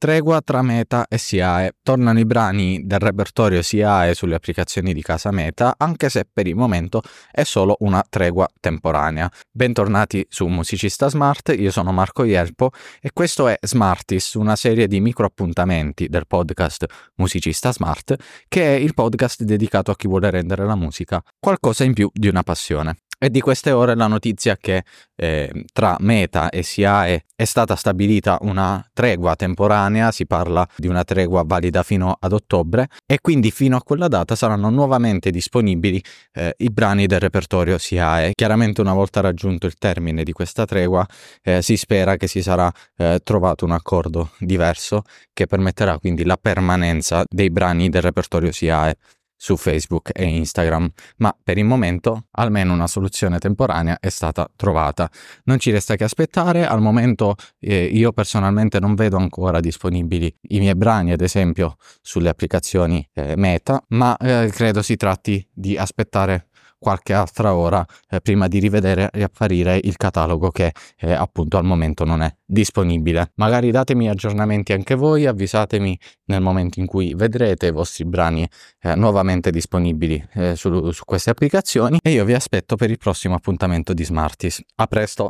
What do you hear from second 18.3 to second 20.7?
che è il podcast dedicato a chi vuole rendere